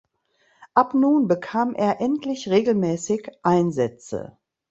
Ab 0.73 0.95
nun 0.95 1.27
bekam 1.27 1.75
er 1.75 2.01
endlich 2.01 2.49
regelmäßig 2.49 3.29
Einsätze. 3.43 4.35